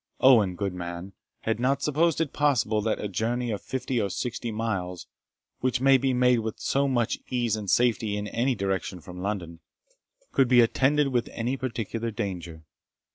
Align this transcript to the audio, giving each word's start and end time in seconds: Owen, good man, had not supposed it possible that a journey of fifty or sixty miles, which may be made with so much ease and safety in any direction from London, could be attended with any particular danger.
Owen, 0.19 0.55
good 0.55 0.73
man, 0.73 1.13
had 1.41 1.59
not 1.59 1.83
supposed 1.83 2.19
it 2.19 2.33
possible 2.33 2.81
that 2.81 2.99
a 2.99 3.07
journey 3.07 3.51
of 3.51 3.61
fifty 3.61 4.01
or 4.01 4.09
sixty 4.09 4.51
miles, 4.51 5.05
which 5.59 5.79
may 5.79 5.99
be 5.99 6.11
made 6.11 6.39
with 6.39 6.59
so 6.59 6.87
much 6.87 7.19
ease 7.29 7.55
and 7.55 7.69
safety 7.69 8.17
in 8.17 8.27
any 8.29 8.55
direction 8.55 8.99
from 8.99 9.21
London, 9.21 9.59
could 10.31 10.47
be 10.47 10.59
attended 10.61 11.09
with 11.09 11.29
any 11.33 11.55
particular 11.55 12.09
danger. 12.09 12.63